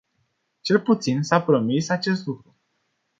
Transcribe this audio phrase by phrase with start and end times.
[0.61, 2.55] Cel puțin s-a promis acest lucru.